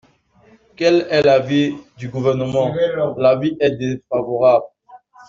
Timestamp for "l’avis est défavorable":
3.19-4.65